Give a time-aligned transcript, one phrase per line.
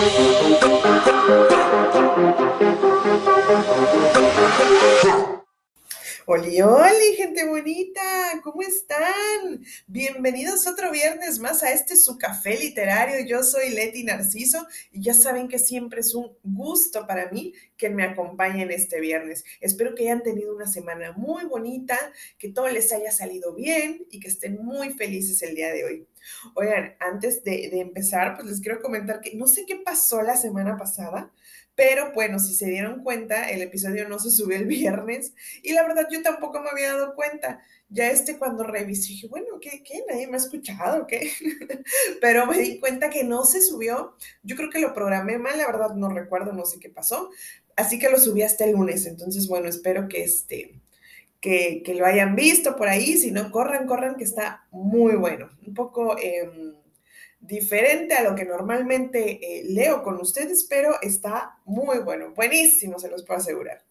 [0.00, 0.67] Música
[6.30, 8.02] Oli, oli, gente bonita,
[8.44, 9.64] ¿cómo están?
[9.86, 13.24] Bienvenidos otro viernes más a este su café literario.
[13.26, 17.88] Yo soy Leti Narciso y ya saben que siempre es un gusto para mí que
[17.88, 19.42] me acompañen este viernes.
[19.62, 21.96] Espero que hayan tenido una semana muy bonita,
[22.36, 26.06] que todo les haya salido bien y que estén muy felices el día de hoy.
[26.54, 30.36] Oigan, antes de, de empezar, pues les quiero comentar que no sé qué pasó la
[30.36, 31.32] semana pasada,
[31.78, 35.32] pero bueno, si se dieron cuenta, el episodio no se subió el viernes
[35.62, 37.60] y la verdad yo tampoco me había dado cuenta.
[37.88, 39.84] Ya este cuando revisé dije, bueno, ¿qué?
[39.84, 40.02] qué?
[40.08, 41.06] ¿Nadie me ha escuchado?
[41.06, 41.30] ¿Qué?
[42.20, 44.16] pero me di cuenta que no se subió.
[44.42, 47.30] Yo creo que lo programé mal, la verdad no recuerdo, no sé qué pasó.
[47.76, 49.06] Así que lo subí hasta el lunes.
[49.06, 50.80] Entonces, bueno, espero que este...
[51.40, 55.48] Que, que lo hayan visto por ahí, si no, corran, corran, que está muy bueno.
[55.64, 56.18] Un poco...
[56.18, 56.74] Eh,
[57.40, 63.08] diferente a lo que normalmente eh, leo con ustedes, pero está muy bueno, buenísimo, se
[63.08, 63.84] los puedo asegurar.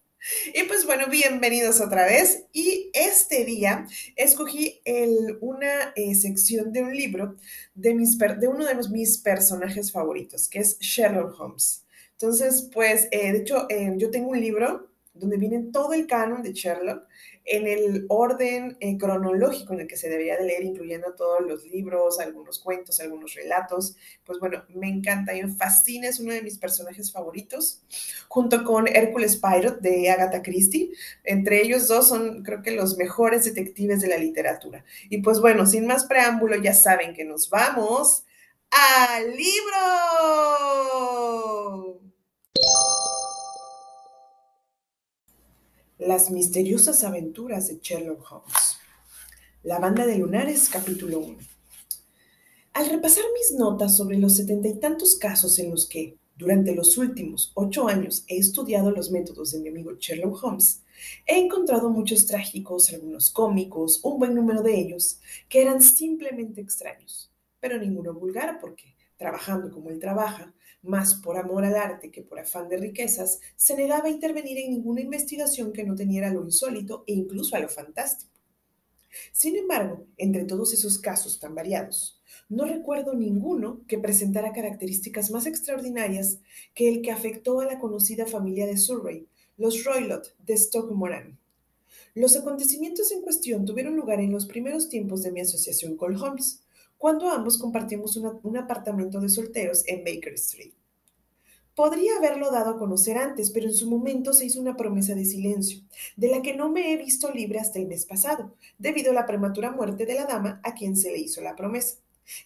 [0.52, 2.44] Y pues bueno, bienvenidos otra vez.
[2.52, 7.36] Y este día escogí el, una eh, sección de un libro
[7.74, 11.84] de, mis, de uno de los, mis personajes favoritos, que es Sherlock Holmes.
[12.12, 16.52] Entonces, pues, eh, de hecho, yo tengo un libro donde viene todo el canon de
[16.52, 17.06] Sherlock
[17.50, 21.64] en el orden eh, cronológico en el que se debería de leer, incluyendo todos los
[21.66, 23.96] libros, algunos cuentos, algunos relatos.
[24.24, 27.82] Pues bueno, me encanta y me fascina, es uno de mis personajes favoritos,
[28.28, 30.90] junto con Hércules Poirot de Agatha Christie.
[31.24, 34.84] Entre ellos dos son, creo que, los mejores detectives de la literatura.
[35.08, 38.24] Y pues bueno, sin más preámbulo, ya saben que nos vamos
[38.70, 39.78] al libro.
[45.98, 48.78] Las misteriosas aventuras de Sherlock Holmes.
[49.64, 51.38] La banda de lunares, capítulo 1.
[52.74, 56.96] Al repasar mis notas sobre los setenta y tantos casos en los que, durante los
[56.98, 60.84] últimos ocho años, he estudiado los métodos de mi amigo Sherlock Holmes,
[61.26, 65.18] he encontrado muchos trágicos, algunos cómicos, un buen número de ellos,
[65.48, 71.64] que eran simplemente extraños, pero ninguno vulgar porque, trabajando como él trabaja, más por amor
[71.64, 75.84] al arte que por afán de riquezas, se negaba a intervenir en ninguna investigación que
[75.84, 78.30] no teniera lo insólito e incluso a lo fantástico.
[79.32, 85.46] Sin embargo, entre todos esos casos tan variados, no recuerdo ninguno que presentara características más
[85.46, 86.38] extraordinarias
[86.74, 90.94] que el que afectó a la conocida familia de Surrey, los Roylott de Stoke
[92.14, 96.62] Los acontecimientos en cuestión tuvieron lugar en los primeros tiempos de mi asociación con Holmes,
[96.98, 100.72] cuando ambos compartimos un apartamento de solteros en Baker Street.
[101.74, 105.24] Podría haberlo dado a conocer antes, pero en su momento se hizo una promesa de
[105.24, 105.78] silencio,
[106.16, 109.26] de la que no me he visto libre hasta el mes pasado, debido a la
[109.26, 111.98] prematura muerte de la dama a quien se le hizo la promesa.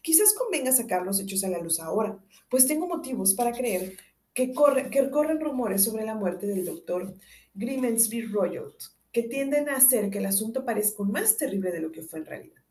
[0.02, 2.18] Quizás convenga sacar los hechos a la luz ahora,
[2.50, 3.96] pues tengo motivos para creer
[4.34, 7.14] que, corren rumores sobre la muerte del doctor
[7.54, 8.74] Grimensby Royal,
[9.12, 12.26] que tienden a hacer que el asunto parezca más terrible de lo que fue en
[12.26, 12.61] realidad.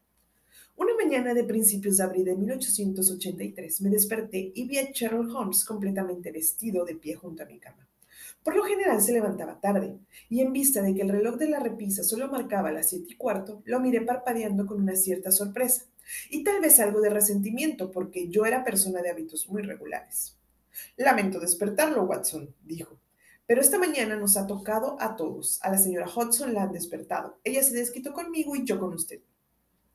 [0.75, 5.65] Una mañana de principios de abril de 1883 me desperté y vi a Sherlock Holmes
[5.65, 7.87] completamente vestido de pie junto a mi cama.
[8.43, 11.59] Por lo general se levantaba tarde, y en vista de que el reloj de la
[11.59, 15.85] repisa solo marcaba las siete y cuarto, lo miré parpadeando con una cierta sorpresa,
[16.29, 20.37] y tal vez algo de resentimiento, porque yo era persona de hábitos muy regulares.
[20.97, 22.97] Lamento despertarlo, Watson, dijo.
[23.45, 25.59] Pero esta mañana nos ha tocado a todos.
[25.61, 27.37] A la señora Hudson la han despertado.
[27.43, 29.19] Ella se desquitó conmigo y yo con usted.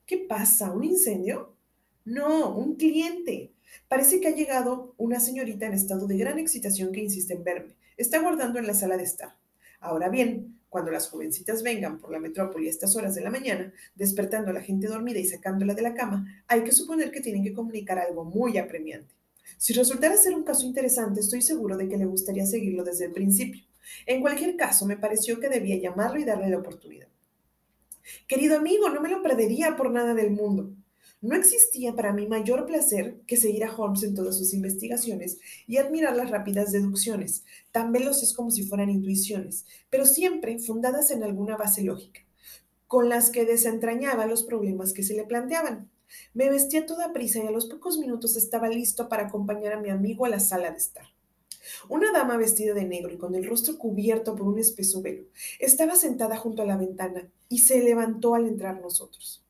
[0.06, 0.70] ¿Qué pasa?
[0.70, 1.56] ¿Un incendio?
[2.04, 3.52] No, un cliente.
[3.88, 7.74] Parece que ha llegado una señorita en estado de gran excitación que insiste en verme.
[7.96, 9.36] Está guardando en la sala de estar.
[9.80, 13.72] Ahora bien, cuando las jovencitas vengan por la metrópoli a estas horas de la mañana,
[13.96, 17.42] despertando a la gente dormida y sacándola de la cama, hay que suponer que tienen
[17.42, 19.12] que comunicar algo muy apremiante.
[19.58, 23.12] Si resultara ser un caso interesante, estoy seguro de que le gustaría seguirlo desde el
[23.12, 23.64] principio.
[24.06, 27.08] En cualquier caso, me pareció que debía llamarlo y darle la oportunidad.
[28.26, 30.72] Querido amigo, no me lo perdería por nada del mundo.
[31.22, 35.78] No existía para mí mayor placer que seguir a Holmes en todas sus investigaciones y
[35.78, 41.56] admirar las rápidas deducciones, tan veloces como si fueran intuiciones, pero siempre fundadas en alguna
[41.56, 42.20] base lógica,
[42.86, 45.90] con las que desentrañaba los problemas que se le planteaban.
[46.34, 49.88] Me vestía toda prisa y a los pocos minutos estaba listo para acompañar a mi
[49.88, 51.06] amigo a la sala de estar.
[51.88, 55.24] Una dama vestida de negro y con el rostro cubierto por un espeso velo
[55.58, 59.44] estaba sentada junto a la ventana y se levantó al entrar nosotros.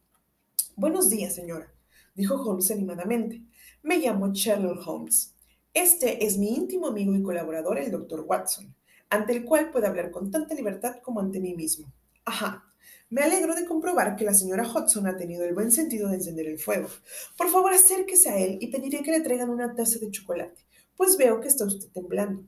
[0.74, 1.72] Buenos días, señora,
[2.14, 3.42] dijo Holmes animadamente.
[3.82, 5.34] Me llamo Sherlock Holmes.
[5.72, 8.74] Este es mi íntimo amigo y colaborador, el doctor Watson,
[9.10, 11.92] ante el cual puedo hablar con tanta libertad como ante mí mismo.
[12.24, 12.64] Ajá.
[13.08, 16.48] Me alegro de comprobar que la señora Hudson ha tenido el buen sentido de encender
[16.48, 16.88] el fuego.
[17.36, 20.66] Por favor, acérquese a él y pediré que le traigan una taza de chocolate
[20.96, 22.44] Pues veo que está usted temblando.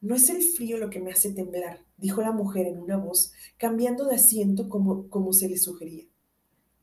[0.00, 3.32] No es el frío lo que me hace temblar, dijo la mujer en una voz,
[3.56, 6.04] cambiando de asiento como, como se le sugería.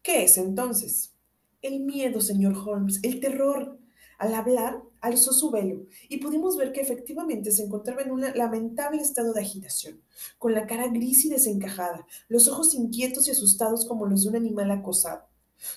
[0.03, 1.13] ¿Qué es entonces?
[1.61, 3.79] El miedo, señor Holmes, el terror.
[4.17, 9.01] Al hablar, alzó su velo y pudimos ver que efectivamente se encontraba en un lamentable
[9.01, 10.01] estado de agitación,
[10.37, 14.35] con la cara gris y desencajada, los ojos inquietos y asustados como los de un
[14.37, 15.25] animal acosado.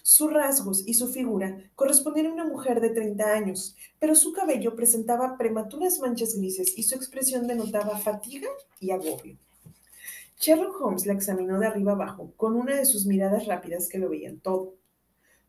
[0.03, 4.75] Sus rasgos y su figura correspondían a una mujer de 30 años, pero su cabello
[4.75, 8.49] presentaba prematuras manchas grises y su expresión denotaba fatiga
[8.81, 9.37] y agobio.
[10.39, 14.09] Sherlock Holmes la examinó de arriba abajo, con una de sus miradas rápidas que lo
[14.09, 14.75] veían todo.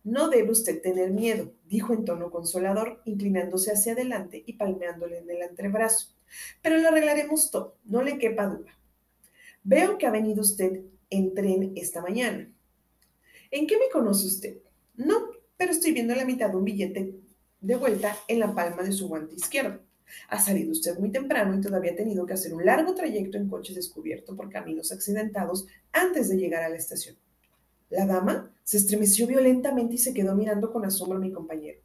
[0.04, 5.30] No debe usted tener miedo, dijo en tono consolador, inclinándose hacia adelante y palmeándole en
[5.30, 6.08] el antebrazo.
[6.62, 8.76] Pero lo arreglaremos todo, no le quepa duda.
[9.64, 12.50] Veo que ha venido usted en tren esta mañana.
[13.52, 14.58] ¿En qué me conoce usted?
[14.96, 17.16] No, pero estoy viendo la mitad de un billete
[17.62, 19.80] de vuelta en la palma de su guante izquierdo.
[20.30, 23.50] Ha salido usted muy temprano y todavía ha tenido que hacer un largo trayecto en
[23.50, 27.16] coche descubierto por caminos accidentados antes de llegar a la estación.
[27.90, 31.80] La dama se estremeció violentamente y se quedó mirando con asombro a mi compañero.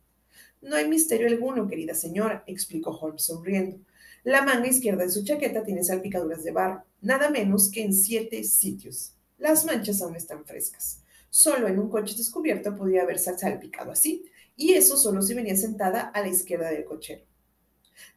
[0.61, 3.79] No hay misterio alguno, querida señora, explicó Holmes sonriendo.
[4.23, 8.45] La manga izquierda de su chaqueta tiene salpicaduras de barro, nada menos que en siete
[8.45, 9.15] sitios.
[9.39, 11.04] Las manchas aún están frescas.
[11.37, 16.03] Solo en un coche descubierto podía haberse salpicado así, y eso solo si venía sentada
[16.03, 17.25] a la izquierda del cochero.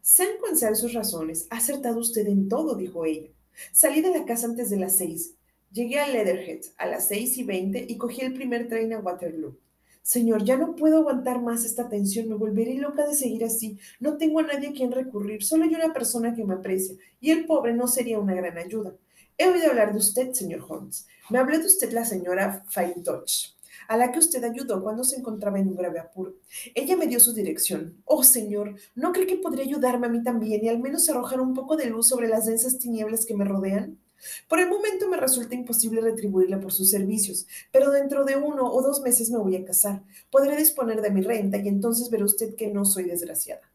[0.02, 3.32] Sean cuáles sus razones, ha acertado usted en todo, dijo ella.
[3.72, 5.34] Salí de la casa antes de las seis.
[5.72, 9.58] Llegué a Leatherhead a las seis y veinte y cogí el primer tren a Waterloo.
[10.04, 13.80] Señor, ya no puedo aguantar más esta tensión, me volveré loca de seguir así.
[14.00, 17.32] No tengo a nadie a quien recurrir, solo hay una persona que me aprecia, y
[17.32, 18.96] el pobre no sería una gran ayuda.
[19.40, 21.06] He oído hablar de usted, señor Holmes.
[21.30, 23.50] Me habló de usted la señora Faintosh,
[23.88, 26.34] a la que usted ayudó cuando se encontraba en un grave apuro.
[26.74, 28.02] Ella me dio su dirección.
[28.06, 31.54] Oh, señor, ¿no cree que podría ayudarme a mí también y al menos arrojar un
[31.54, 34.00] poco de luz sobre las densas tinieblas que me rodean?
[34.48, 38.82] Por el momento me resulta imposible retribuirle por sus servicios, pero dentro de uno o
[38.82, 40.02] dos meses me voy a casar.
[40.32, 43.67] Podré disponer de mi renta y entonces verá usted que no soy desgraciada.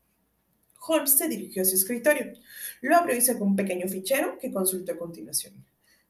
[0.87, 2.33] Holmes se dirigió a su escritorio.
[2.81, 5.55] Lo abrió y sacó un pequeño fichero que consultó a continuación.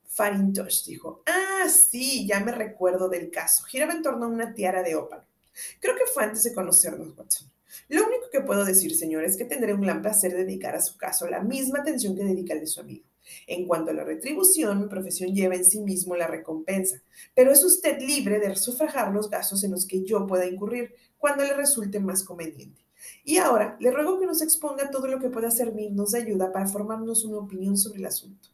[0.06, 3.64] Farintosh dijo, ah, sí, ya me recuerdo del caso.
[3.64, 5.24] Giraba en torno a una tiara de ópalo.
[5.80, 7.50] Creo que fue antes de conocernos, Watson.
[7.88, 10.96] Lo único que puedo decir, señor, es que tendré un gran placer dedicar a su
[10.96, 13.04] caso la misma atención que dedica al de su amigo.
[13.46, 17.02] En cuanto a la retribución, mi profesión lleva en sí mismo la recompensa,
[17.34, 21.44] pero es usted libre de sufragar los gastos en los que yo pueda incurrir cuando
[21.44, 22.82] le resulte más conveniente.
[23.24, 26.66] Y ahora le ruego que nos exponga todo lo que pueda servirnos de ayuda para
[26.66, 28.48] formarnos una opinión sobre el asunto.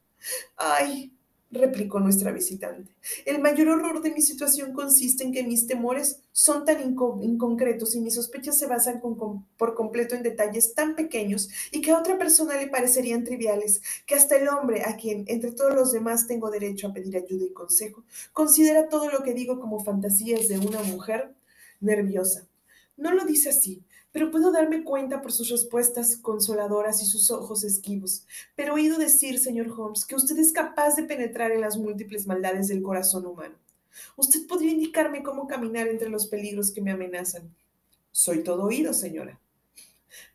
[0.56, 1.12] Ay,
[1.50, 2.93] replicó nuestra visitante.
[3.25, 8.00] El mayor horror de mi situación consiste en que mis temores son tan inconcretos y
[8.00, 12.56] mis sospechas se basan por completo en detalles tan pequeños y que a otra persona
[12.56, 16.89] le parecerían triviales, que hasta el hombre, a quien entre todos los demás tengo derecho
[16.89, 21.35] a pedir ayuda y consejo, considera todo lo que digo como fantasías de una mujer
[21.81, 22.47] nerviosa.
[22.97, 27.64] No lo dice así, pero puedo darme cuenta por sus respuestas consoladoras y sus ojos
[27.64, 28.26] esquivos.
[28.56, 32.26] Pero he oído decir, señor Holmes, que usted es capaz de penetrar en las múltiples
[32.26, 33.55] maldades del corazón humano.
[34.16, 37.55] Usted podría indicarme cómo caminar entre los peligros que me amenazan.
[38.12, 39.38] Soy todo oído, señora.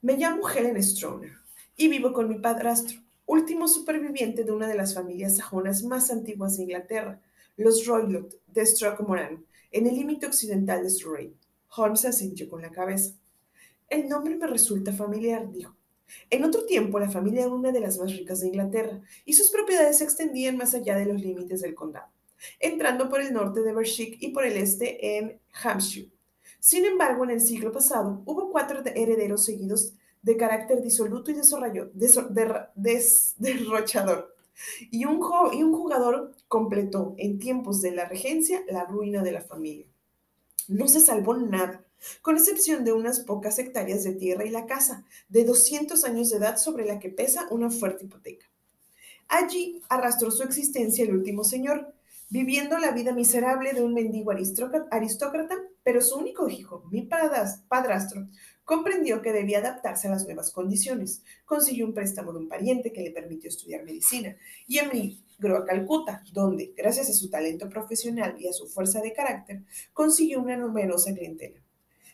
[0.02, 1.34] Me llamo Helen Stroner
[1.76, 6.58] y vivo con mi padrastro, último superviviente de una de las familias sajonas más antiguas
[6.58, 7.22] de Inglaterra,
[7.58, 11.36] los Roylott de Strokemoran, en el límite occidental de Surrey.
[11.76, 13.16] Holmes asintió con la cabeza.
[13.94, 15.76] El nombre me resulta familiar, dijo.
[16.32, 19.52] En otro tiempo, la familia era una de las más ricas de Inglaterra y sus
[19.52, 22.08] propiedades se extendían más allá de los límites del condado,
[22.60, 26.10] entrando por el norte de Berkshire y por el este en Hampshire.
[26.60, 31.36] Sin embargo, en el siglo pasado hubo cuatro herederos seguidos de carácter disoluto y
[33.38, 34.36] derrochador,
[34.90, 39.86] y y un jugador completó en tiempos de la regencia la ruina de la familia.
[40.68, 41.83] No se salvó nada
[42.22, 46.38] con excepción de unas pocas hectáreas de tierra y la casa, de 200 años de
[46.38, 48.46] edad sobre la que pesa una fuerte hipoteca.
[49.28, 51.94] Allí arrastró su existencia el último señor,
[52.30, 58.28] viviendo la vida miserable de un mendigo aristócrata, pero su único hijo, mi padrastro,
[58.66, 61.22] comprendió que debía adaptarse a las nuevas condiciones.
[61.46, 64.36] Consiguió un préstamo de un pariente que le permitió estudiar medicina
[64.68, 69.14] y emigró a Calcuta, donde, gracias a su talento profesional y a su fuerza de
[69.14, 71.63] carácter, consiguió una numerosa clientela.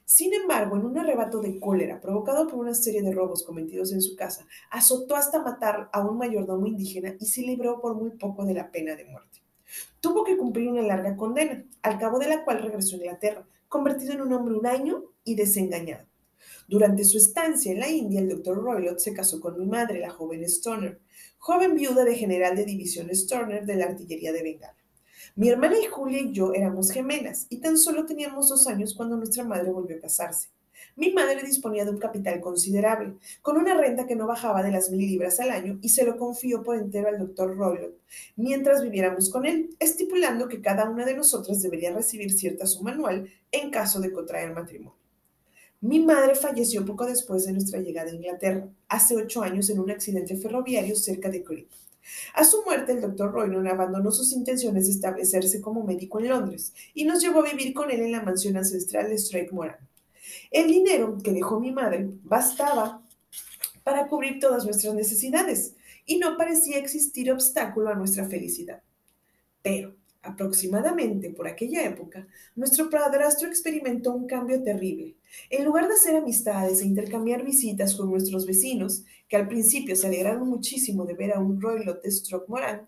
[0.09, 4.01] Sin embargo, en un arrebato de cólera provocado por una serie de robos cometidos en
[4.01, 8.43] su casa, azotó hasta matar a un mayordomo indígena y se libró por muy poco
[8.43, 9.43] de la pena de muerte.
[9.99, 14.13] Tuvo que cumplir una larga condena, al cabo de la cual regresó a Inglaterra, convertido
[14.13, 16.07] en un hombre huraño y desengañado.
[16.67, 20.09] Durante su estancia en la India, el doctor Roylott se casó con mi madre, la
[20.09, 20.99] joven Stoner,
[21.37, 24.78] joven viuda de general de división Stoner de la artillería de Bengala.
[25.39, 29.15] Mi hermana y Julia y yo éramos gemelas y tan solo teníamos dos años cuando
[29.15, 30.49] nuestra madre volvió a casarse.
[30.97, 34.91] Mi madre disponía de un capital considerable, con una renta que no bajaba de las
[34.91, 37.95] mil libras al año y se lo confió por entero al doctor Roylott
[38.35, 43.31] mientras viviéramos con él, estipulando que cada una de nosotras debería recibir cierta suma anual
[43.53, 44.99] en caso de contraer matrimonio.
[45.79, 49.89] Mi madre falleció poco después de nuestra llegada a Inglaterra, hace ocho años en un
[49.89, 51.69] accidente ferroviario cerca de Crewe.
[52.33, 56.73] A su muerte, el doctor Roylott abandonó sus intenciones de establecerse como médico en Londres
[56.93, 59.77] y nos llevó a vivir con él en la mansión ancestral de Strake Moran.
[60.51, 63.01] El dinero que dejó mi madre bastaba
[63.83, 65.75] para cubrir todas nuestras necesidades
[66.05, 68.81] y no parecía existir obstáculo a nuestra felicidad.
[69.61, 75.15] Pero, aproximadamente por aquella época, nuestro padrastro experimentó un cambio terrible.
[75.49, 80.07] En lugar de hacer amistades e intercambiar visitas con nuestros vecinos, que al principio se
[80.07, 82.11] alegraron muchísimo de ver a un Roylott de
[82.47, 82.87] Moran,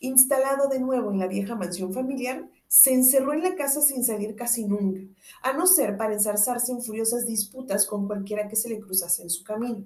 [0.00, 4.36] instalado de nuevo en la vieja mansión familiar, se encerró en la casa sin salir
[4.36, 5.00] casi nunca,
[5.42, 9.30] a no ser para ensarzarse en furiosas disputas con cualquiera que se le cruzase en
[9.30, 9.84] su camino.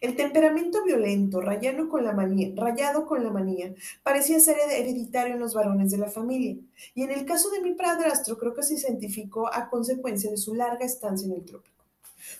[0.00, 6.08] El temperamento violento, rayado con, la manía, parecía ser hereditario en los varones de la
[6.08, 6.56] familia,
[6.94, 10.54] y en el caso de mi padrastro creo que se identificó a consecuencia de su
[10.54, 11.84] larga estancia en el trópico.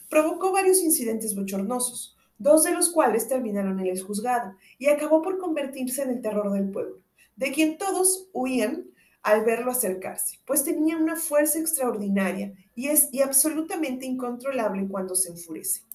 [0.08, 5.38] Provocó varios incidentes bochornosos, dos de los cuales terminaron en el juzgado, y acabó por
[5.38, 6.98] convertirse en el terror del pueblo,
[7.36, 8.86] de quien todos huían
[9.22, 15.30] al verlo acercarse, pues tenía una fuerza extraordinaria y es y absolutamente incontrolable cuando se
[15.30, 15.87] enfurece.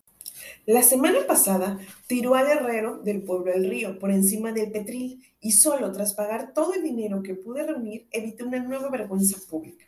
[0.65, 5.51] La semana pasada tiró al herrero del pueblo del río por encima del petril y
[5.51, 9.85] solo tras pagar todo el dinero que pude reunir evité una nueva vergüenza pública.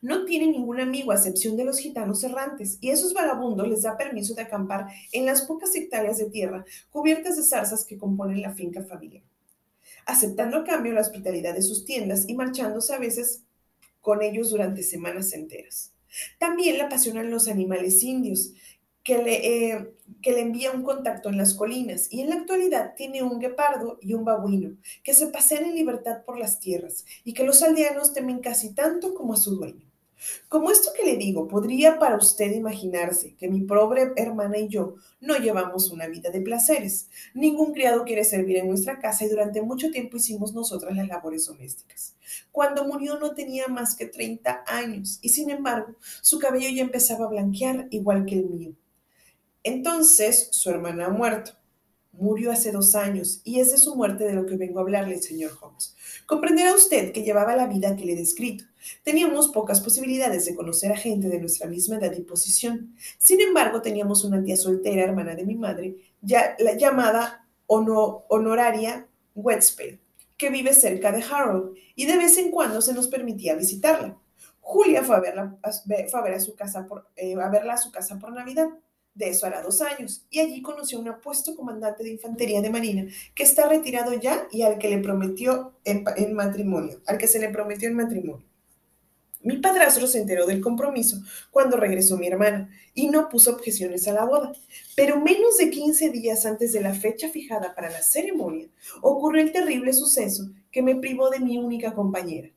[0.00, 3.96] No tiene ningún amigo a excepción de los gitanos errantes y esos vagabundos les da
[3.96, 8.54] permiso de acampar en las pocas hectáreas de tierra cubiertas de zarzas que componen la
[8.54, 9.22] finca familiar
[10.06, 13.42] aceptando a cambio la hospitalidad de sus tiendas y marchándose a veces
[14.00, 15.92] con ellos durante semanas enteras.
[16.38, 18.52] También le apasionan los animales indios,
[19.04, 22.94] que le, eh, que le envía un contacto en las colinas y en la actualidad
[22.96, 27.34] tiene un guepardo y un babuino que se pasean en libertad por las tierras y
[27.34, 29.94] que los aldeanos temen casi tanto como a su dueño.
[30.48, 34.94] Como esto que le digo, podría para usted imaginarse que mi pobre hermana y yo
[35.20, 37.08] no llevamos una vida de placeres.
[37.34, 41.46] Ningún criado quiere servir en nuestra casa y durante mucho tiempo hicimos nosotras las labores
[41.46, 42.16] domésticas.
[42.52, 47.26] Cuando murió no tenía más que 30 años y sin embargo su cabello ya empezaba
[47.26, 48.74] a blanquear igual que el mío.
[49.64, 51.52] Entonces su hermana ha muerto.
[52.12, 55.20] Murió hace dos años y es de su muerte de lo que vengo a hablarle,
[55.20, 55.96] señor Holmes.
[56.26, 58.64] Comprenderá usted que llevaba la vida que le he descrito.
[59.02, 62.94] Teníamos pocas posibilidades de conocer a gente de nuestra misma edad y posición.
[63.18, 69.98] Sin embargo, teníamos una tía soltera, hermana de mi madre, llamada honoraria Westspade,
[70.36, 74.16] que vive cerca de Harold y de vez en cuando se nos permitía visitarla.
[74.60, 75.56] Julia fue a, verla,
[76.10, 78.68] fue a, su casa eh, a verla a su casa por Navidad
[79.14, 82.70] de eso hará dos años, y allí conoció a un apuesto comandante de infantería de
[82.70, 87.38] marina que está retirado ya y al que le prometió en, matrimonio, al que se
[87.38, 88.44] le prometió en matrimonio.
[89.42, 91.18] Mi padrastro se enteró del compromiso
[91.50, 94.52] cuando regresó mi hermana y no puso objeciones a la boda.
[94.96, 98.68] Pero menos de 15 días antes de la fecha fijada para la ceremonia,
[99.02, 102.53] ocurrió el terrible suceso que me privó de mi única compañera.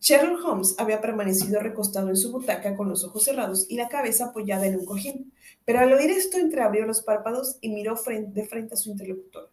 [0.00, 4.26] Sherlock Holmes había permanecido recostado en su butaca con los ojos cerrados y la cabeza
[4.26, 5.32] apoyada en un cojín,
[5.64, 9.50] pero al oír esto entreabrió los párpados y miró de frente a su interlocutor.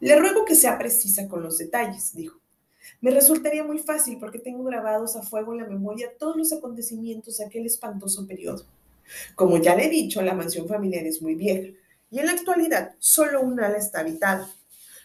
[0.00, 2.40] Le ruego que sea precisa con los detalles, dijo.
[3.00, 7.38] Me resultaría muy fácil porque tengo grabados a fuego en la memoria todos los acontecimientos
[7.38, 8.64] de aquel espantoso periodo.
[9.34, 11.68] Como ya le he dicho, la mansión familiar es muy vieja
[12.10, 14.50] y en la actualidad solo un ala está habitada.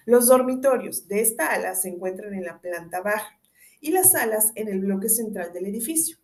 [0.05, 3.38] Los dormitorios de esta ala se encuentran en la planta baja
[3.81, 6.17] y las salas en el bloque central del edificio.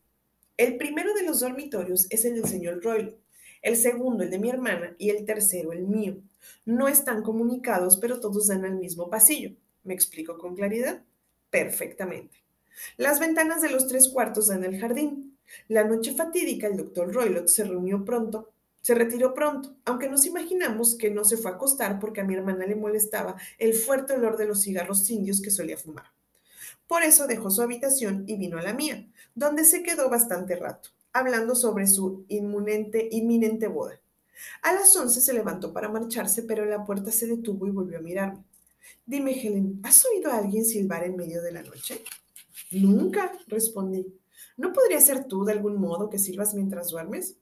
[0.58, 3.18] El primero de los dormitorios es el del señor Royle,
[3.62, 6.18] el segundo el de mi hermana y el tercero el mío.
[6.66, 9.56] No están comunicados, pero todos dan al mismo pasillo.
[9.84, 11.04] ¿Me explico con claridad?
[11.50, 12.38] Perfectamente.
[12.98, 15.38] Las ventanas de los tres cuartos dan al jardín.
[15.68, 20.96] La noche fatídica, el doctor Roylott se reunió pronto, se retiró pronto, aunque nos imaginamos
[20.96, 24.38] que no se fue a acostar porque a mi hermana le molestaba el fuerte olor
[24.38, 26.06] de los cigarros indios que solía fumar.
[26.88, 30.90] Por eso dejó su habitación y vino a la mía, donde se quedó bastante rato,
[31.14, 34.00] hablando sobre su inminente, inminente boda.
[34.62, 38.02] A las once se levantó para marcharse, pero la puerta se detuvo y volvió a
[38.02, 38.44] mirarme.
[39.06, 42.04] Dime, Helen, ¿has oído a alguien silbar en medio de la noche?
[42.72, 44.06] Nunca, respondí.
[44.58, 47.38] ¿No podría ser tú de algún modo que silbas mientras duermes?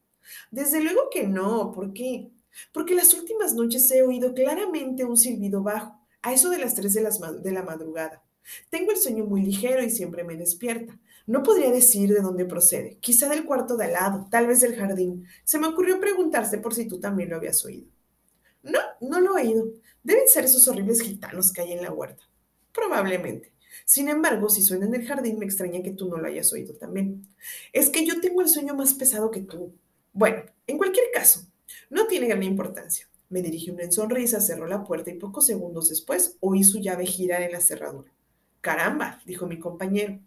[0.52, 1.72] Desde luego que no.
[1.72, 2.32] ¿Por qué?
[2.72, 6.94] Porque las últimas noches he oído claramente un silbido bajo, a eso de las 3
[6.94, 8.23] de, las de la madrugada.
[8.70, 10.98] Tengo el sueño muy ligero y siempre me despierta.
[11.26, 14.76] No podría decir de dónde procede, quizá del cuarto de al lado, tal vez del
[14.76, 15.26] jardín.
[15.46, 17.88] Se me ocurrió preguntarse por si tú también lo habías oído.
[18.62, 19.68] No, no lo he oído.
[20.04, 22.24] Deben ser esos horribles gitanos que hay en la huerta.
[22.74, 23.54] Probablemente.
[23.86, 26.74] Sin embargo, si suena en el jardín, me extraña que tú no lo hayas oído
[26.76, 27.28] también.
[27.72, 29.74] Es que yo tengo el sueño más pesado que tú.
[30.12, 31.48] Bueno, en cualquier caso,
[31.90, 33.08] no tiene gran importancia.
[33.30, 37.42] Me dirigí una sonrisa, cerró la puerta y pocos segundos después oí su llave girar
[37.42, 38.12] en la cerradura.
[38.64, 40.22] Caramba, dijo mi compañero.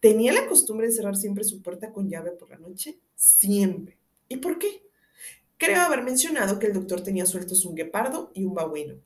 [0.00, 2.98] ¿Tenía la costumbre de cerrar siempre su puerta con llave por la noche?
[3.14, 3.96] Siempre.
[4.28, 4.82] ¿Y por qué?
[5.56, 8.96] Creo haber mencionado que el doctor tenía sueltos un guepardo y un babuino.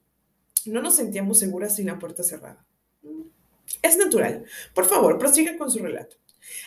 [0.64, 2.64] No nos sentíamos seguras sin la puerta cerrada.
[3.82, 4.46] Es natural.
[4.74, 6.16] Por favor, prosiga con su relato.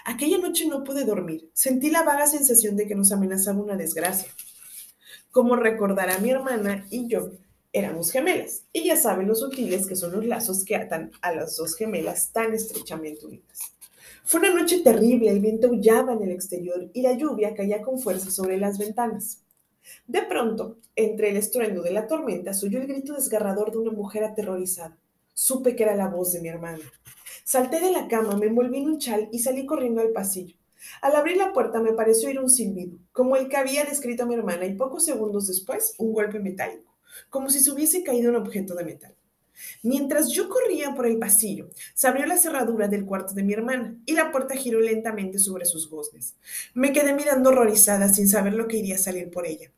[0.06, 1.50] Aquella noche no pude dormir.
[1.54, 4.32] Sentí la vaga sensación de que nos amenazaba una desgracia.
[5.32, 7.32] Como recordará mi hermana y yo,
[7.74, 8.64] éramos gemelas.
[8.72, 12.32] Y ya saben los sutiles que son los lazos que atan a las dos gemelas
[12.32, 13.74] tan estrechamente unidas.
[14.24, 18.00] Fue una noche terrible, el viento aullaba en el exterior y la lluvia caía con
[18.00, 19.42] fuerza sobre las ventanas.
[20.08, 23.92] De pronto, entre el estruendo de la tormenta, se oyó el grito desgarrador de una
[23.92, 24.98] mujer aterrorizada.
[25.34, 26.84] Supe que era la voz de mi hermana.
[27.44, 30.56] Salté de la cama, me envolví en un chal y salí corriendo al pasillo.
[31.02, 34.26] Al abrir la puerta me pareció oír un silbido, como el que había descrito a
[34.26, 36.93] mi hermana, y pocos segundos después un golpe metálico,
[37.30, 39.16] como si se hubiese caído un objeto de metal.
[39.84, 43.96] Mientras yo corría por el pasillo, se abrió la cerradura del cuarto de mi hermana
[44.06, 46.36] y la puerta giró lentamente sobre sus goznes.
[46.74, 49.72] Me quedé mirando horrorizada sin saber lo que iría a salir por ella.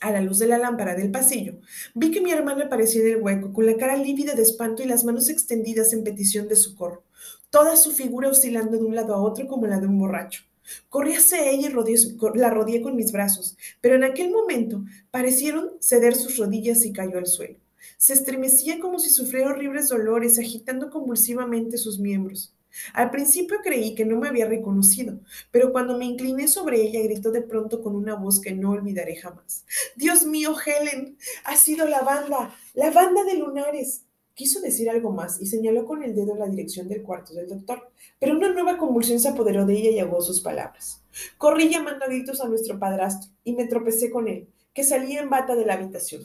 [0.00, 1.58] A la luz de la lámpara del pasillo,
[1.94, 4.86] vi que mi hermana aparecía en el hueco, con la cara lívida de espanto y
[4.86, 7.02] las manos extendidas en petición de socorro,
[7.50, 10.42] toda su figura oscilando de un lado a otro como la de un borracho.
[10.88, 16.14] Corrí hacia ella y la rodeé con mis brazos, pero en aquel momento parecieron ceder
[16.14, 17.58] sus rodillas y cayó al suelo.
[17.96, 22.52] Se estremecía como si sufriera horribles dolores, agitando convulsivamente sus miembros.
[22.92, 25.18] Al principio creí que no me había reconocido,
[25.50, 29.16] pero cuando me incliné sobre ella gritó de pronto con una voz que no olvidaré
[29.16, 29.64] jamás.
[29.96, 34.05] Dios mío, Helen, ha sido la banda, la banda de lunares.
[34.36, 37.90] Quiso decir algo más y señaló con el dedo la dirección del cuarto del doctor,
[38.20, 41.02] pero una nueva convulsión se apoderó de ella y ahogó sus palabras.
[41.38, 45.30] Corrí llamando a gritos a nuestro padrastro y me tropecé con él, que salía en
[45.30, 46.20] bata de la habitación.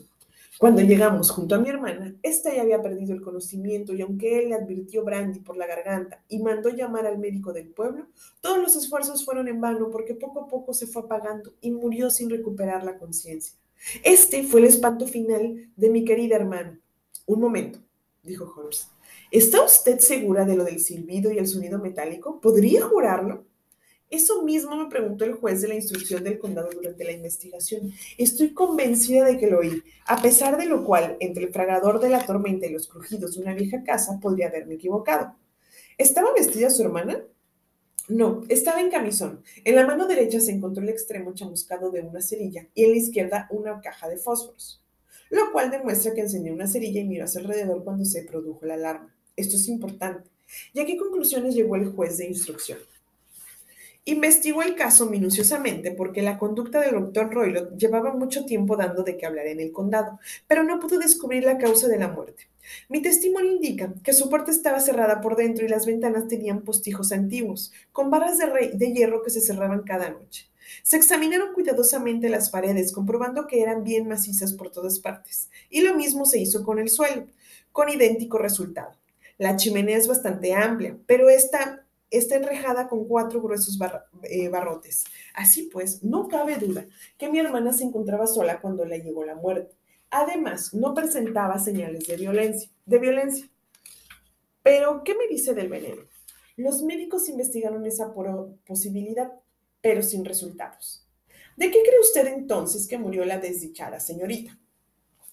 [0.60, 4.50] Cuando llegamos junto a mi hermana, ésta ya había perdido el conocimiento y aunque él
[4.50, 8.08] le advirtió brandy por la garganta y mandó llamar al médico del pueblo,
[8.42, 12.10] todos los esfuerzos fueron en vano porque poco a poco se fue apagando y murió
[12.10, 13.56] sin recuperar la conciencia.
[14.04, 16.78] Este fue el espanto final de mi querida hermana.
[17.26, 17.80] Un momento,
[18.24, 18.90] dijo Holmes.
[19.32, 22.40] ¿Está usted segura de lo del silbido y el sonido metálico?
[22.40, 23.46] ¿Podría jurarlo?
[24.10, 27.94] Eso mismo me preguntó el juez de la instrucción del condado durante la investigación.
[28.18, 32.10] Estoy convencida de que lo oí, a pesar de lo cual, entre el fragador de
[32.10, 35.36] la tormenta y los crujidos de una vieja casa, podría haberme equivocado.
[35.98, 37.24] ¿Estaba vestida su hermana?
[38.10, 39.44] No, estaba en camisón.
[39.64, 42.98] En la mano derecha se encontró el extremo chamuscado de una cerilla y en la
[42.98, 44.81] izquierda una caja de fósforos,
[45.32, 48.76] lo cual demuestra que encendió una cerilla y miró hacia alrededor cuando se produjo la
[48.76, 49.16] alarma.
[49.36, 50.30] Esto es importante.
[50.74, 52.78] ¿Y a qué conclusiones llegó el juez de instrucción?
[54.04, 59.16] Investigó el caso minuciosamente porque la conducta del doctor Roylott llevaba mucho tiempo dando de
[59.16, 62.48] qué hablar en el condado, pero no pudo descubrir la causa de la muerte.
[62.90, 67.12] Mi testimonio indica que su puerta estaba cerrada por dentro y las ventanas tenían postijos
[67.12, 70.51] antiguos, con barras de hierro que se cerraban cada noche.
[70.84, 75.96] Se examinaron cuidadosamente las paredes, comprobando que eran bien macizas por todas partes, y lo
[75.96, 77.28] mismo se hizo con el suelo,
[77.72, 78.94] con idéntico resultado.
[79.38, 83.80] La chimenea es bastante amplia, pero esta está enrejada con cuatro gruesos
[84.24, 85.06] eh, barrotes.
[85.34, 86.86] Así pues, no cabe duda
[87.18, 89.76] que mi hermana se encontraba sola cuando le llegó la muerte.
[90.12, 92.70] Además, no presentaba señales de violencia.
[92.86, 93.50] De violencia.
[94.62, 96.04] Pero, ¿qué me dice del veneno?
[96.58, 98.14] Los médicos investigaron esa
[98.68, 99.32] posibilidad,
[99.82, 101.06] pero sin resultados.
[101.58, 104.58] ¿De qué cree usted entonces que murió la desdichada señorita?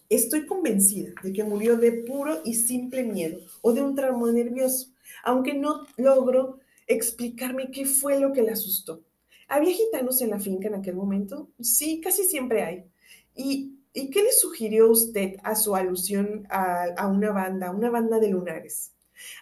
[0.08, 4.88] Estoy convencida de que murió de puro y simple miedo o de un trauma nervioso,
[5.22, 9.02] aunque no logro explicarme qué fue lo que le asustó.
[9.48, 11.50] ¿Había gitanos en la finca en aquel momento?
[11.60, 12.84] Sí, casi siempre hay.
[13.34, 18.28] ¿Y, qué le sugirió usted a su alusión a, a una banda, una banda de
[18.28, 18.92] lunares?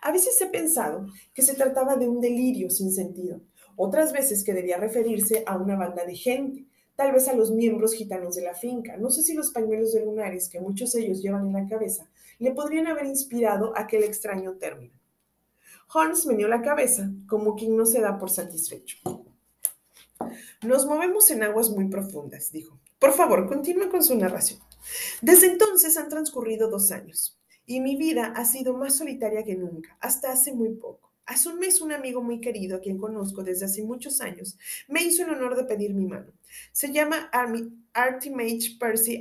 [0.02, 3.40] A veces he pensado que se trataba de un delirio sin sentido,
[3.76, 7.92] otras veces que debía referirse a una banda de gente, tal vez a los miembros
[7.92, 8.96] gitanos de la finca.
[8.96, 12.08] No sé si los pañuelos de lunares que muchos de ellos llevan en la cabeza
[12.38, 14.94] le podrían haber inspirado aquel extraño término.
[15.94, 18.98] Holmes meneó la cabeza, como quien no se da por satisfecho.
[20.62, 22.78] Nos movemos en aguas muy profundas, dijo.
[22.98, 24.60] Por favor, continúe con su narración.
[25.20, 29.96] Desde entonces han transcurrido dos años y mi vida ha sido más solitaria que nunca,
[30.00, 31.05] hasta hace muy poco.
[31.26, 35.24] Hace un un amigo muy querido, a quien conozco desde hace muchos años, me hizo
[35.24, 36.32] el honor de pedir mi mano.
[36.70, 37.30] Se llama
[37.92, 39.18] Artimage Percy,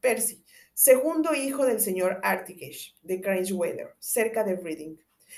[0.00, 0.42] Percy,
[0.74, 3.20] segundo hijo del señor Artigage, de
[3.52, 4.96] Weather, cerca de Reading.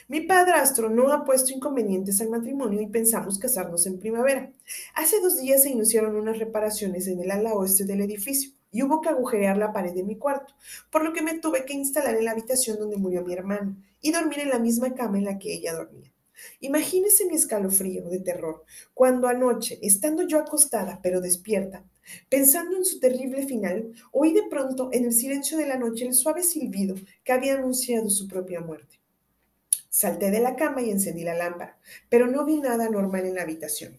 [0.09, 4.51] Mi padrastro no ha puesto inconvenientes al matrimonio y pensamos casarnos en primavera.
[4.95, 9.01] Hace dos días se iniciaron unas reparaciones en el ala oeste del edificio y hubo
[9.01, 10.55] que agujerear la pared de mi cuarto,
[10.91, 14.13] por lo que me tuve que instalar en la habitación donde murió mi hermano y
[14.13, 16.13] dormir en la misma cama en la que ella dormía.
[16.61, 21.85] Imagínese mi escalofrío de terror cuando anoche, estando yo acostada pero despierta,
[22.29, 26.13] pensando en su terrible final, oí de pronto en el silencio de la noche el
[26.13, 29.01] suave silbido que había anunciado su propia muerte.
[29.89, 31.79] Salté de la cama y encendí la lámpara,
[32.11, 33.99] pero no vi nada normal en la habitación.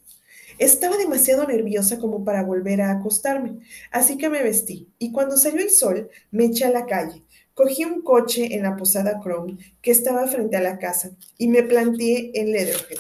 [0.58, 3.60] Estaba demasiado nerviosa como para volver a acostarme,
[3.92, 7.24] así que me vestí y cuando salió el sol me eché a la calle.
[7.54, 11.64] Cogí un coche en la posada Chrome que estaba frente a la casa y me
[11.64, 13.00] planteé en Leatherhead,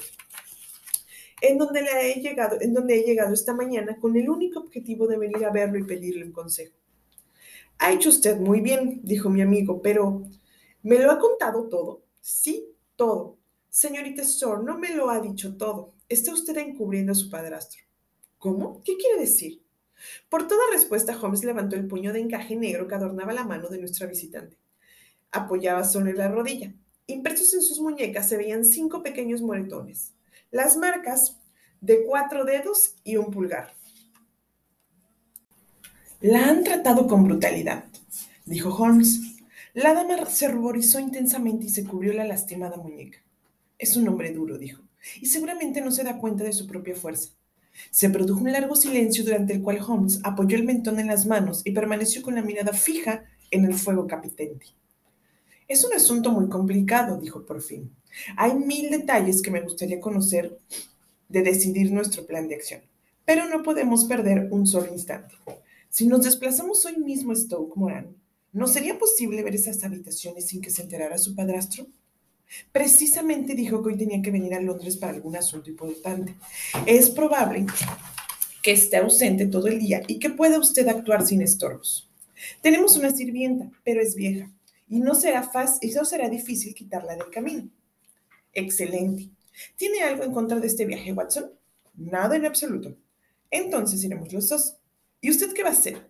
[1.41, 5.17] en donde, he llegado, en donde he llegado esta mañana con el único objetivo de
[5.17, 6.75] venir a verlo y pedirle un consejo.
[7.79, 10.23] Ha hecho usted muy bien, dijo mi amigo, pero
[10.81, 12.01] ¿me lo ha contado todo?
[12.21, 13.37] Sí, todo.
[13.69, 15.93] Señorita Storr, no me lo ha dicho todo.
[16.09, 17.83] Está usted encubriendo a su padrastro.
[18.37, 18.81] ¿Cómo?
[18.83, 19.61] ¿Qué quiere decir?
[20.29, 23.79] Por toda respuesta, Holmes levantó el puño de encaje negro que adornaba la mano de
[23.79, 24.57] nuestra visitante.
[25.31, 26.73] Apoyaba sobre la rodilla.
[27.07, 30.13] Impresos en sus muñecas se veían cinco pequeños moretones.
[30.51, 31.37] Las marcas
[31.81, 33.73] de cuatro dedos y un pulgar.
[36.21, 37.85] La han tratado con brutalidad,
[38.45, 39.37] dijo Holmes.
[39.73, 43.19] La dama se ruborizó intensamente y se cubrió la lastimada muñeca.
[43.77, 44.86] Es un hombre duro, dijo,
[45.21, 47.29] y seguramente no se da cuenta de su propia fuerza.
[47.91, 51.61] Se produjo un largo silencio durante el cual Holmes apoyó el mentón en las manos
[51.63, 54.67] y permaneció con la mirada fija en el fuego capitente.
[55.67, 57.91] Es un asunto muy complicado, dijo por fin.
[58.35, 60.57] Hay mil detalles que me gustaría conocer
[61.29, 62.81] de decidir nuestro plan de acción,
[63.25, 65.35] pero no podemos perder un solo instante.
[65.89, 68.15] Si nos desplazamos hoy mismo a Stoke Moran,
[68.57, 71.85] ¿No sería posible ver esas habitaciones sin que se enterara su padrastro?
[72.71, 76.35] Precisamente dijo que hoy tenía que venir a Londres para algún asunto importante.
[76.85, 77.65] Es probable
[78.61, 82.09] que esté ausente todo el día y que pueda usted actuar sin estorbos.
[82.61, 84.51] Tenemos una sirvienta, pero es vieja
[84.89, 87.69] y no será fácil, eso será difícil quitarla del camino.
[88.53, 89.29] Excelente.
[89.75, 91.51] ¿Tiene algo en contra de este viaje, Watson?
[91.95, 92.95] Nada en absoluto.
[93.49, 94.77] Entonces iremos los dos.
[95.21, 96.07] ¿Y usted qué va a hacer?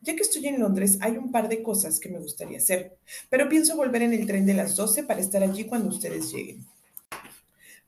[0.00, 2.96] Ya que estoy en Londres, hay un par de cosas que me gustaría hacer,
[3.28, 6.64] pero pienso volver en el tren de las 12 para estar allí cuando ustedes lleguen.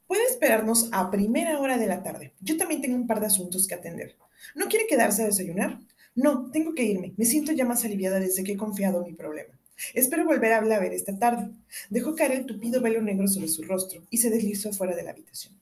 [0.07, 2.33] Puede esperarnos a primera hora de la tarde.
[2.41, 4.17] Yo también tengo un par de asuntos que atender.
[4.55, 5.81] ¿No quiere quedarse a desayunar?
[6.15, 7.13] No, tengo que irme.
[7.17, 9.59] Me siento ya más aliviada desde que he confiado en mi problema.
[9.95, 11.51] Espero volver a hablar esta tarde.
[11.91, 15.11] Dejó caer el tupido velo negro sobre su rostro y se deslizó fuera de la
[15.11, 15.55] habitación.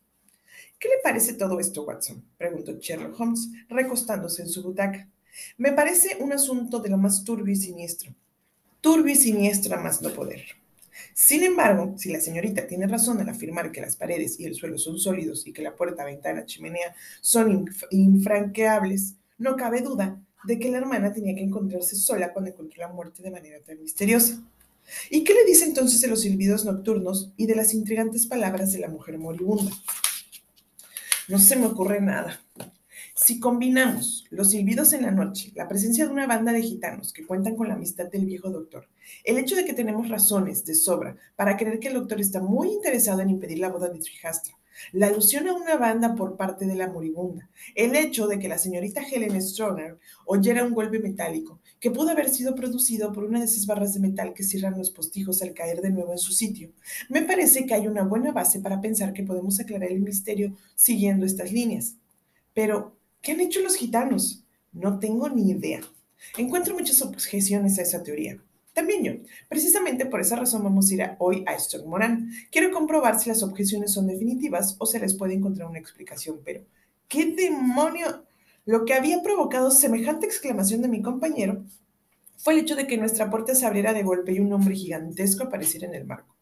[0.78, 2.24] ¿Qué le parece todo esto, Watson?
[2.38, 5.08] preguntó Sherlock Holmes, recostándose en su butaca.
[5.56, 8.14] Me parece un asunto de lo más turbio y siniestro.
[8.80, 10.44] Turbio y siniestro más no poder.
[11.14, 14.78] Sin embargo, si la señorita tiene razón al afirmar que las paredes y el suelo
[14.78, 20.70] son sólidos y que la puerta, ventana, chimenea son infranqueables, no cabe duda de que
[20.70, 24.40] la hermana tenía que encontrarse sola cuando encontró la muerte de manera tan misteriosa.
[25.10, 28.78] ¿Y qué le dice entonces de los silbidos nocturnos y de las intrigantes palabras de
[28.78, 29.72] la mujer moribunda?
[31.28, 32.40] No se me ocurre nada.
[33.18, 37.24] Si combinamos los silbidos en la noche, la presencia de una banda de gitanos que
[37.24, 38.88] cuentan con la amistad del viejo doctor,
[39.24, 42.68] el hecho de que tenemos razones de sobra para creer que el doctor está muy
[42.68, 44.58] interesado en impedir la boda de Trijastra,
[44.92, 48.58] la alusión a una banda por parte de la moribunda, el hecho de que la
[48.58, 53.46] señorita Helen Stroner oyera un golpe metálico que pudo haber sido producido por una de
[53.46, 56.70] esas barras de metal que cierran los postijos al caer de nuevo en su sitio,
[57.08, 61.24] me parece que hay una buena base para pensar que podemos aclarar el misterio siguiendo
[61.24, 61.96] estas líneas.
[62.52, 62.95] Pero,
[63.26, 64.44] ¿Qué han hecho los gitanos?
[64.72, 65.80] No tengo ni idea.
[66.38, 68.40] Encuentro muchas objeciones a esa teoría.
[68.72, 69.12] También yo.
[69.48, 72.30] Precisamente por esa razón vamos a ir hoy a Stock Moran.
[72.52, 76.62] Quiero comprobar si las objeciones son definitivas o se les puede encontrar una explicación, pero
[77.08, 78.24] ¿qué demonio?
[78.64, 81.64] Lo que había provocado semejante exclamación de mi compañero
[82.36, 85.42] fue el hecho de que nuestra puerta se abriera de golpe y un hombre gigantesco
[85.42, 86.36] apareciera en el marco.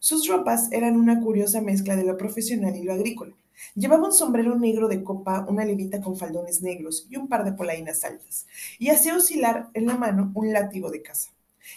[0.00, 3.36] Sus ropas eran una curiosa mezcla de lo profesional y lo agrícola.
[3.74, 7.52] Llevaba un sombrero negro de copa, una levita con faldones negros y un par de
[7.52, 8.46] polainas altas,
[8.78, 11.30] y hacía oscilar en la mano un látigo de caza.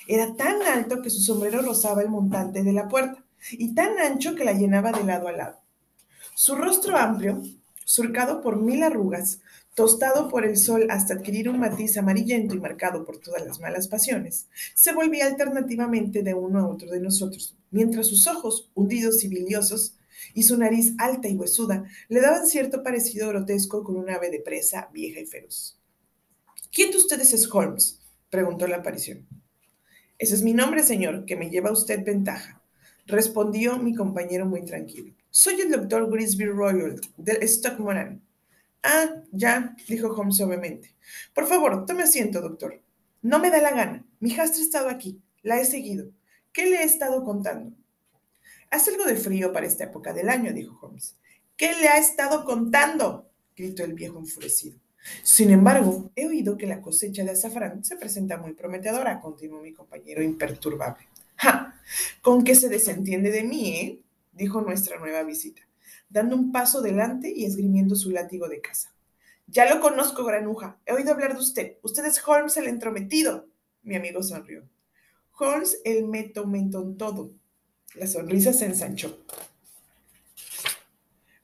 [0.07, 4.35] Era tan alto que su sombrero rozaba el montante de la puerta, y tan ancho
[4.35, 5.59] que la llenaba de lado a lado.
[6.35, 7.41] Su rostro amplio,
[7.85, 9.39] surcado por mil arrugas,
[9.73, 13.87] tostado por el sol hasta adquirir un matiz amarillento y marcado por todas las malas
[13.87, 19.29] pasiones, se volvía alternativamente de uno a otro de nosotros, mientras sus ojos, hundidos y
[19.29, 19.95] biliosos,
[20.33, 24.39] y su nariz alta y huesuda le daban cierto parecido grotesco con un ave de
[24.39, 25.79] presa vieja y feroz.
[26.71, 28.01] ¿Quién de ustedes es Holmes?
[28.29, 29.27] preguntó la aparición.
[30.17, 32.61] Ese es mi nombre, señor, que me lleva usted ventaja,
[33.05, 35.13] respondió mi compañero muy tranquilo.
[35.31, 38.21] Soy el doctor Grisby Royal, del Stockmoran.
[38.83, 40.95] Ah, ya, dijo Holmes suavemente.
[41.33, 42.81] Por favor, tome asiento, doctor.
[43.21, 44.05] No me da la gana.
[44.19, 45.21] Mi hijastra ha estado aquí.
[45.41, 46.11] La he seguido.
[46.51, 47.75] ¿Qué le he estado contando?
[48.71, 51.15] Hace algo de frío para esta época del año, dijo Holmes.
[51.57, 53.29] ¿Qué le ha estado contando?
[53.55, 54.77] gritó el viejo enfurecido.
[55.23, 59.73] Sin embargo, he oído que la cosecha de azafrán se presenta muy prometedora, continuó mi
[59.73, 61.07] compañero imperturbable.
[61.35, 61.79] ¡Ja!
[62.21, 64.03] Con qué se desentiende de mí, ¿eh?
[64.33, 65.61] dijo nuestra nueva visita,
[66.09, 68.93] dando un paso delante y esgrimiendo su látigo de caza.
[69.47, 70.77] Ya lo conozco, granuja.
[70.85, 71.77] He oído hablar de usted.
[71.81, 73.47] Usted es Holmes el entrometido.
[73.81, 74.63] Mi amigo sonrió.
[75.39, 76.05] Holmes el
[76.97, 77.31] todo.
[77.95, 79.19] La sonrisa se ensanchó.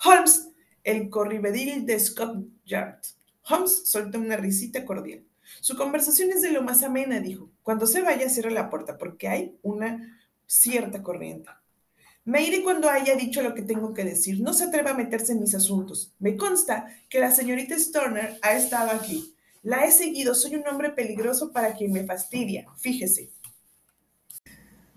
[0.03, 0.49] Holmes,
[0.83, 2.99] el corrivedil de Scott Yard.
[3.49, 5.23] Holmes soltó una risita cordial.
[5.61, 7.49] Su conversación es de lo más amena, dijo.
[7.63, 11.49] Cuando se vaya, cierre la puerta, porque hay una cierta corriente.
[12.23, 14.41] Me iré cuando haya dicho lo que tengo que decir.
[14.41, 16.11] No se atreva a meterse en mis asuntos.
[16.19, 19.35] Me consta que la señorita Stoner ha estado aquí.
[19.61, 20.33] La he seguido.
[20.33, 22.65] Soy un hombre peligroso para quien me fastidia.
[22.77, 23.29] Fíjese.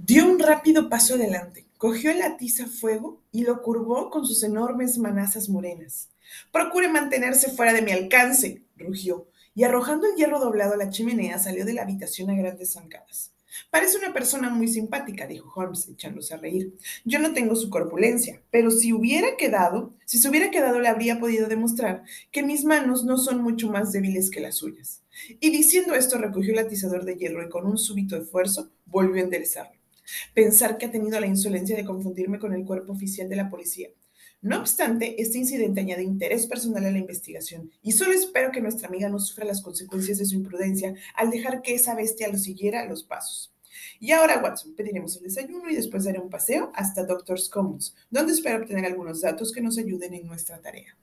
[0.01, 1.67] Dio un rápido paso adelante.
[1.77, 6.09] Cogió la tiza a fuego y lo curvó con sus enormes manazas morenas.
[6.53, 11.41] Procure mantenerse fuera de mi alcance, rugió, y arrojando el hierro doblado a la chimenea
[11.41, 13.33] salió de la habitación a grandes zancadas.
[13.71, 16.77] Parece una persona muy simpática, dijo Holmes, echándose a reír.
[17.05, 21.19] Yo no tengo su corpulencia, pero si hubiera quedado, si se hubiera quedado, le habría
[21.19, 25.03] podido demostrar que mis manos no son mucho más débiles que las suyas.
[25.41, 29.25] Y diciendo esto, recogió el atizador de hierro y con un súbito esfuerzo volvió a
[29.25, 29.78] enderezarlo.
[30.35, 33.89] Pensar que ha tenido la insolencia de confundirme con el cuerpo oficial de la policía.
[34.41, 38.87] No obstante, este incidente añade interés personal a la investigación y solo espero que nuestra
[38.87, 42.83] amiga no sufra las consecuencias de su imprudencia al dejar que esa bestia lo siguiera
[42.83, 43.53] a los pasos.
[43.99, 48.33] Y ahora, Watson, pediremos el desayuno y después daré un paseo hasta Doctor's Commons, donde
[48.33, 50.97] espero obtener algunos datos que nos ayuden en nuestra tarea.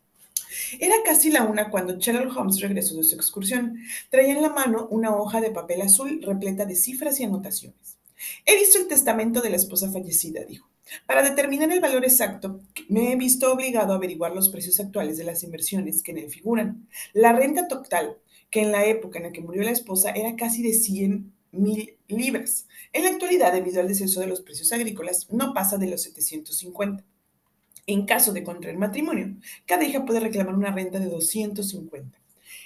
[0.80, 3.80] Era casi la una cuando Sherlock Holmes regresó de su excursión.
[4.10, 7.98] Traía en la mano una hoja de papel azul repleta de cifras y anotaciones.
[8.46, 10.70] He visto el testamento de la esposa fallecida, dijo.
[11.08, 15.24] Para determinar el valor exacto, me he visto obligado a averiguar los precios actuales de
[15.24, 16.88] las inversiones que en él figuran.
[17.14, 18.18] La renta total,
[18.52, 21.98] que en la época en la que murió la esposa era casi de 100 mil
[22.08, 22.68] libras.
[22.94, 27.04] En la actualidad, debido al descenso de los precios agrícolas, no pasa de los 750.
[27.88, 29.36] En caso de contraer matrimonio,
[29.66, 32.18] cada hija puede reclamar una renta de 250.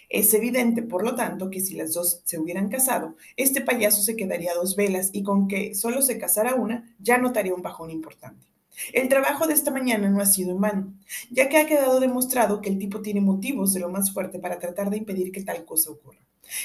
[0.09, 4.15] Es evidente, por lo tanto, que si las dos se hubieran casado, este payaso se
[4.15, 8.47] quedaría dos velas y con que solo se casara una, ya notaría un bajón importante.
[8.91, 10.93] El trabajo de esta mañana no ha sido en vano,
[11.29, 14.57] ya que ha quedado demostrado que el tipo tiene motivos de lo más fuerte para
[14.57, 16.19] tratar de impedir que tal cosa ocurra.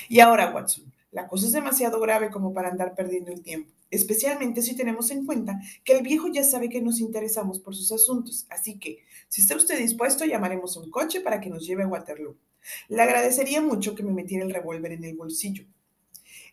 [0.09, 4.63] Y ahora, Watson, la cosa es demasiado grave como para andar perdiendo el tiempo, especialmente
[4.63, 8.47] si tenemos en cuenta que el viejo ya sabe que nos interesamos por sus asuntos,
[8.49, 12.37] así que, si está usted dispuesto, llamaremos un coche para que nos lleve a Waterloo.
[12.89, 15.65] Le agradecería mucho que me metiera el revólver en el bolsillo.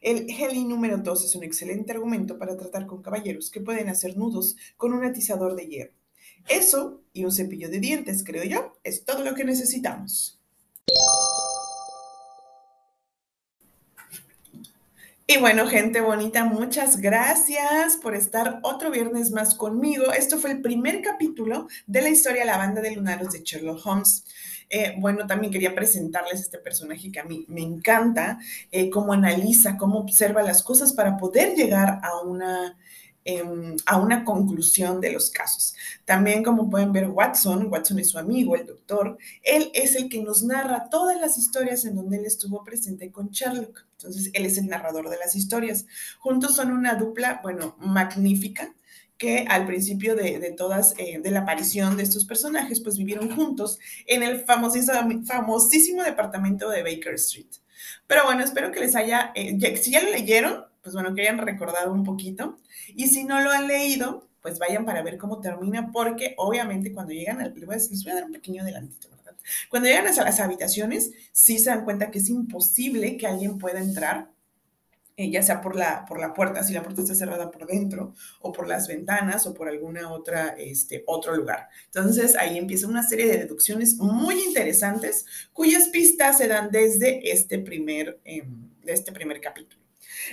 [0.01, 4.17] El Heli número 2 es un excelente argumento para tratar con caballeros que pueden hacer
[4.17, 5.93] nudos con un atizador de hierro.
[6.49, 10.39] Eso y un cepillo de dientes, creo yo, es todo lo que necesitamos.
[15.33, 20.11] Y bueno, gente bonita, muchas gracias por estar otro viernes más conmigo.
[20.11, 24.25] Esto fue el primer capítulo de la historia La banda de lunaros de Sherlock Holmes.
[24.73, 28.39] Eh, bueno, también quería presentarles este personaje que a mí me encanta,
[28.71, 32.77] eh, cómo analiza, cómo observa las cosas para poder llegar a una,
[33.25, 35.75] em, a una conclusión de los casos.
[36.05, 40.23] También, como pueden ver, Watson, Watson es su amigo, el doctor, él es el que
[40.23, 43.85] nos narra todas las historias en donde él estuvo presente con Sherlock.
[43.97, 45.85] Entonces, él es el narrador de las historias.
[46.19, 48.73] Juntos son una dupla, bueno, magnífica
[49.21, 53.77] que al principio de, todas, eh, de la aparición de estos personajes, pues vivieron juntos
[54.07, 57.45] en el famosísimo, departamento de Baker Street.
[58.07, 61.37] Pero bueno, espero que les haya, eh, si ya lo leyeron, pues bueno, que hayan
[61.37, 62.57] recordado un poquito.
[62.95, 67.13] Y si no lo han leído, pues vayan para ver cómo termina, porque obviamente cuando
[67.13, 69.07] llegan les voy a dar un pequeño adelantito.
[69.69, 73.79] Cuando llegan a las habitaciones, sí se dan cuenta que es imposible que alguien pueda
[73.79, 74.31] entrar
[75.17, 78.13] eh, ya sea por la, por la puerta, si la puerta está cerrada por dentro,
[78.39, 81.67] o por las ventanas, o por alguna otra, este, otro lugar.
[81.85, 87.59] Entonces ahí empieza una serie de deducciones muy interesantes, cuyas pistas se dan desde este
[87.59, 89.80] primer, em, este primer capítulo.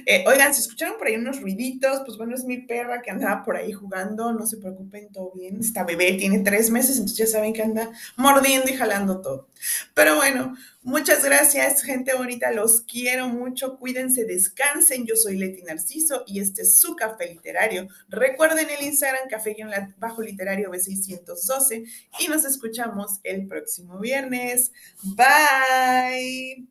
[0.06, 3.44] Eh, oigan, si escucharon por ahí unos ruiditos, pues bueno, es mi perra que andaba
[3.44, 5.58] por ahí jugando, no se preocupen, todo bien.
[5.60, 9.48] Esta bebé tiene tres meses, entonces ya saben que anda mordiendo y jalando todo.
[9.94, 15.06] Pero bueno, muchas gracias, gente bonita, los quiero mucho, cuídense, descansen.
[15.06, 17.88] Yo soy Leti Narciso y este es su café literario.
[18.08, 19.56] Recuerden el Instagram, café
[19.98, 21.84] bajo literario B612
[22.20, 24.72] y nos escuchamos el próximo viernes.
[25.02, 26.66] Bye.